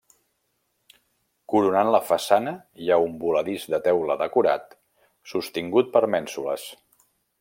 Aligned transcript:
Coronant 1.53 1.91
la 1.95 1.99
façana 2.07 2.53
hi 2.85 2.89
ha 2.95 2.99
un 3.09 3.13
voladís 3.25 3.67
de 3.75 3.81
teula 3.89 4.17
decorat, 4.23 4.75
sostingut 5.35 5.93
per 5.99 6.03
mènsules. 6.17 6.65